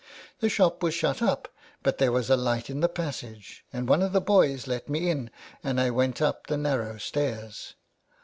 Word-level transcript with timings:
The 0.39 0.49
shop 0.49 0.81
was 0.81 0.95
shutting 0.95 1.27
up, 1.27 1.47
but 1.83 1.99
there 1.99 2.11
was 2.11 2.31
a 2.31 2.35
light 2.35 2.71
in 2.71 2.79
the 2.79 2.89
passage, 2.89 3.63
and 3.71 3.87
one 3.87 4.01
of 4.01 4.13
the 4.13 4.19
boys 4.19 4.65
let 4.65 4.89
me 4.89 5.11
in 5.11 5.29
and 5.63 5.79
I 5.79 5.91
went 5.91 6.23
up 6.23 6.47
the 6.47 6.57
narrow 6.57 6.97
stairs." 6.97 7.75